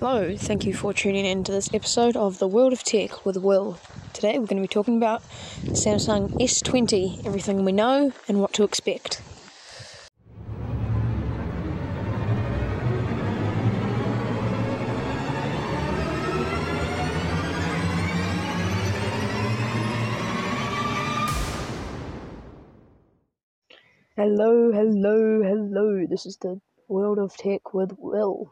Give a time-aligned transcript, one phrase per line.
[0.00, 3.36] Hello, thank you for tuning in to this episode of The World of Tech with
[3.36, 3.78] Will.
[4.12, 5.22] Today we're going to be talking about
[5.66, 9.22] Samsung S20, everything we know and what to expect.
[24.16, 26.04] Hello, hello, hello.
[26.10, 28.50] This is the World of Tech with Will.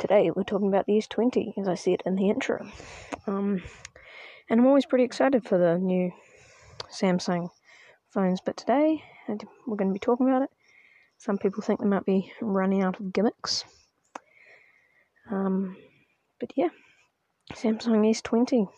[0.00, 2.66] Today we're talking about the S20, as I said in the intro.
[3.26, 3.62] Um,
[4.48, 6.10] and I'm always pretty excited for the new
[6.90, 7.50] Samsung
[8.08, 10.48] phones, but today we're going to be talking about it.
[11.18, 13.64] Some people think they might be running out of gimmicks.
[15.30, 15.76] Um,
[16.40, 16.70] but yeah,
[17.52, 18.68] Samsung S20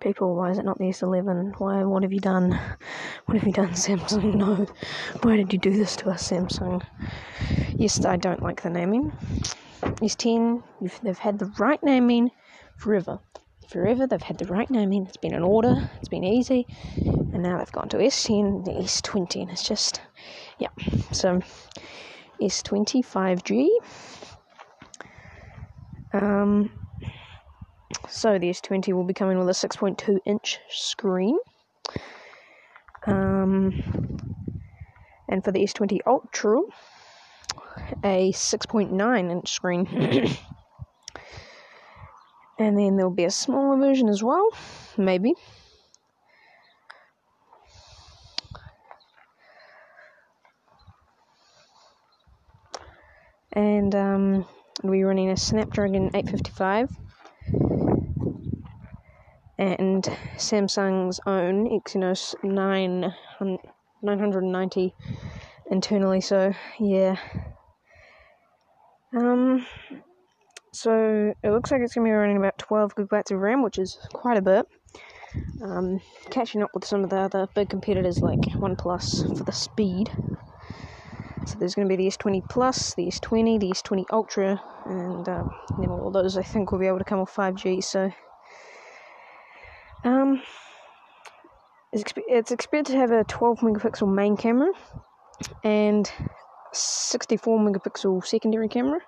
[0.00, 1.54] people, why is it not the S11?
[1.58, 2.58] Why, what have you done?
[3.26, 4.34] What have you done, Samsung?
[4.34, 4.66] No.
[5.22, 6.82] Why did you do this to us, Samsung?
[7.76, 9.12] Yes, I don't like the naming.
[9.80, 10.62] S10,
[11.02, 12.30] they've had the right naming
[12.76, 13.20] forever.
[13.68, 15.06] Forever, they've had the right naming.
[15.06, 16.66] It's been an order, it's been easy,
[17.04, 20.00] and now they've gone to S10, the S20, and it's just,
[20.58, 20.68] yeah.
[21.12, 21.40] So,
[22.40, 23.68] S20 5G.
[26.12, 26.70] Um,
[28.08, 31.38] so the S20 will be coming with a 6.2 inch screen.
[33.06, 33.74] Um,
[35.28, 36.60] and for the S20 Ultra,
[38.04, 39.86] a 6.9 inch screen.
[42.58, 44.48] and then there'll be a smaller version as well,
[44.96, 45.34] maybe.
[53.52, 54.46] And um,
[54.88, 56.90] be running a Snapdragon 855
[59.58, 60.04] and
[60.36, 63.14] Samsung's own Exynos 9,
[64.02, 64.94] 990
[65.70, 66.20] internally.
[66.20, 67.16] So yeah.
[69.16, 69.66] Um.
[70.72, 73.98] So it looks like it's gonna be running about 12 gigabytes of RAM, which is
[74.12, 74.66] quite a bit.
[75.62, 76.00] Um,
[76.30, 80.10] catching up with some of the other big competitors like OnePlus for the speed.
[81.46, 85.50] So there's going to be the S20 Plus, the S20, the S20 Ultra, and um,
[85.78, 87.82] then all those I think will be able to come with 5G.
[87.82, 88.12] So
[90.04, 90.42] um,
[91.92, 94.72] it's, it's expected to have a 12 megapixel main camera
[95.64, 96.10] and
[96.72, 99.00] 64 megapixel secondary camera,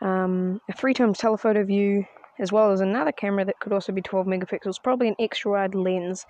[0.00, 2.04] um, a three times telephoto view,
[2.38, 5.74] as well as another camera that could also be 12 megapixels, probably an extra wide
[5.74, 6.24] lens.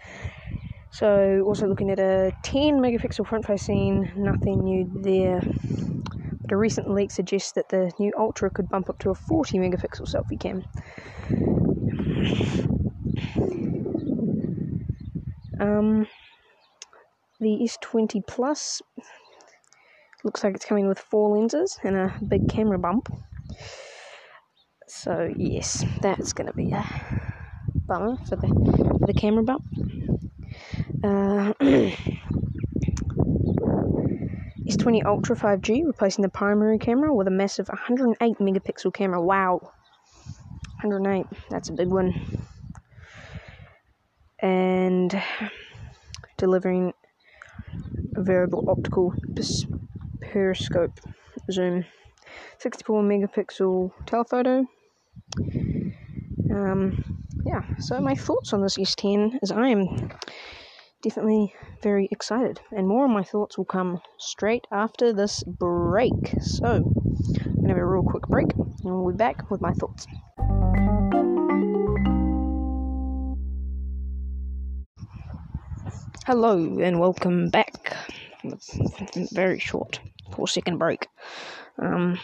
[0.91, 5.43] So, also looking at a 10 megapixel front facing, nothing new there.
[6.41, 9.59] But a recent leak suggests that the new Ultra could bump up to a 40
[9.59, 10.65] megapixel selfie cam.
[15.61, 16.07] Um,
[17.41, 18.81] the S20 Plus
[20.29, 23.09] looks like it's coming with four lenses and a big camera bump.
[24.87, 26.85] So yes, that's going to be a
[27.87, 28.49] bummer for the
[29.01, 29.65] for the camera bump.
[31.03, 31.55] Uh,
[34.69, 39.23] S20 Ultra 5G replacing the primary camera with a massive 108 megapixel camera.
[39.23, 39.73] Wow,
[40.83, 41.25] 108.
[41.49, 42.13] That's a big one
[44.41, 45.23] and
[46.37, 46.93] delivering
[48.15, 49.15] a variable optical
[50.33, 51.01] periscope
[51.51, 51.85] zoom,
[52.59, 54.67] 64 megapixel telephoto.
[56.51, 60.11] Um, yeah, so my thoughts on this S10 is I am
[61.03, 66.13] definitely very excited, and more of my thoughts will come straight after this break.
[66.41, 70.07] So, I'm gonna have a real quick break, and we'll be back with my thoughts.
[76.27, 77.97] Hello and welcome back.
[79.33, 80.01] Very short,
[80.39, 81.09] four second break.
[81.83, 82.21] Um,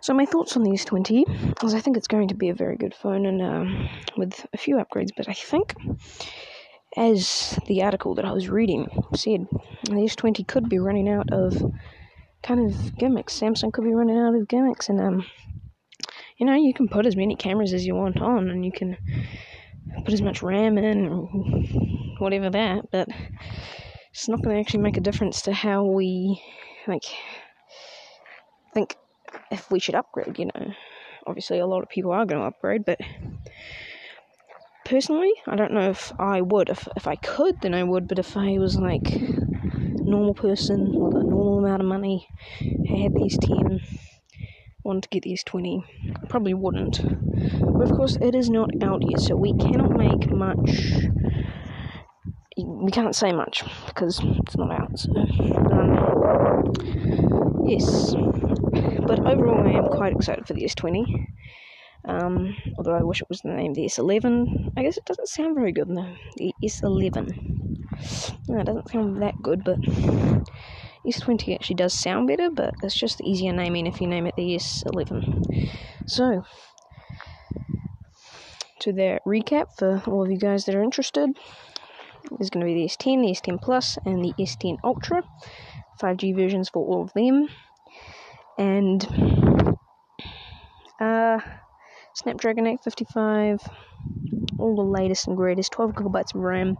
[0.00, 2.76] so my thoughts on the S20 is I think it's going to be a very
[2.76, 5.74] good phone and um, with a few upgrades, but I think
[6.96, 9.46] as the article that I was reading said,
[9.84, 11.62] the S20 could be running out of
[12.42, 13.38] kind of gimmicks.
[13.38, 15.26] Samsung could be running out of gimmicks, and um,
[16.38, 18.96] you know, you can put as many cameras as you want on, and you can
[20.04, 23.08] put as much RAM in, whatever that, but
[24.16, 26.40] it's not going to actually make a difference to how we,
[26.88, 27.04] like,
[28.74, 28.96] think
[29.50, 30.72] if we should upgrade, you know.
[31.26, 33.00] Obviously, a lot of people are going to upgrade, but
[34.84, 36.68] personally, I don't know if I would.
[36.68, 39.18] If, if I could, then I would, but if I was like
[40.04, 42.28] normal person with a normal amount of money,
[42.88, 43.80] had these 10
[44.86, 45.84] want to get these 20.
[46.22, 47.02] I probably wouldn't.
[47.60, 51.08] But of course, it is not out yet, so we cannot make much.
[52.56, 54.98] We can't say much because it's not out.
[54.98, 55.10] So,
[55.72, 56.72] um,
[57.66, 58.14] yes.
[59.06, 61.26] but overall, I am quite excited for the S20.
[62.06, 64.72] Um, although I wish it was the name the S11.
[64.76, 66.14] I guess it doesn't sound very good though.
[66.36, 68.48] The S11.
[68.48, 69.80] No, it doesn't sound that good, but
[71.06, 74.36] S20 actually does sound better, but it's just the easier naming if you name it
[74.36, 75.70] the S11.
[76.06, 76.44] So,
[78.80, 81.30] to the recap for all of you guys that are interested,
[82.30, 85.22] there's going to be the S10, the S10 Plus, and the S10 Ultra.
[86.00, 87.48] 5G versions for all of them.
[88.58, 89.04] And
[91.00, 91.38] uh,
[92.14, 93.60] Snapdragon 855,
[94.58, 96.76] all the latest and greatest, 12 gigabytes of RAM,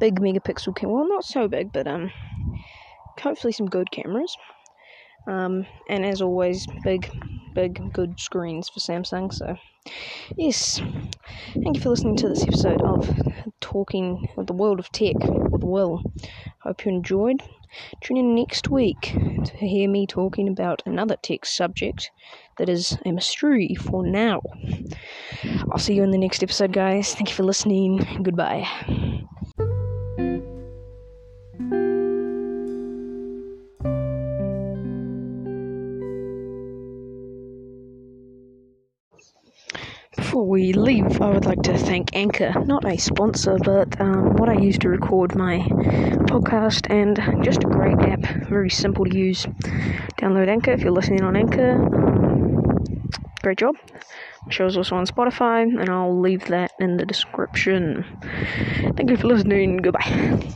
[0.00, 0.94] big megapixel camera.
[0.94, 2.10] Well, not so big, but um,
[3.20, 4.36] hopefully some good cameras.
[5.26, 7.10] Um, and as always, big,
[7.56, 9.32] big, good screens for Samsung.
[9.32, 9.56] So,
[10.36, 10.78] yes,
[11.64, 13.10] thank you for listening to this episode of
[13.60, 16.02] Talking of the World of Tech with Will.
[16.62, 17.42] Hope you enjoyed.
[18.02, 19.00] Tune in next week
[19.44, 22.10] to hear me talking about another tech subject
[22.58, 24.42] that is a mystery for now.
[25.70, 27.14] I'll see you in the next episode, guys.
[27.14, 28.20] Thank you for listening.
[28.22, 28.68] Goodbye.
[40.36, 44.50] Before we leave, I would like to thank Anchor, not a sponsor, but um, what
[44.50, 45.60] I use to record my
[46.28, 49.46] podcast, and just a great app, very simple to use.
[50.20, 51.78] Download Anchor if you're listening on Anchor.
[53.42, 53.76] Great job.
[54.46, 58.04] The show is also on Spotify, and I'll leave that in the description.
[58.94, 59.78] Thank you for listening.
[59.78, 60.54] Goodbye.